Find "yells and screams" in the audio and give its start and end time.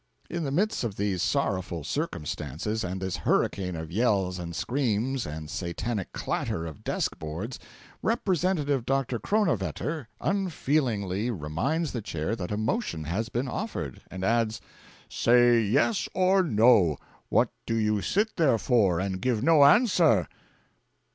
3.91-5.27